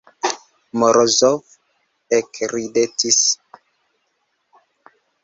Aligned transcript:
Morozov 0.83 1.43
ekridetis. 2.19 3.19